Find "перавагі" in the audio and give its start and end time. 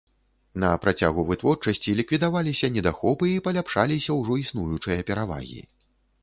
5.13-5.61